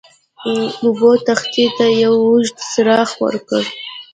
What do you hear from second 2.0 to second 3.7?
یو اوږد څرخ ورکړ.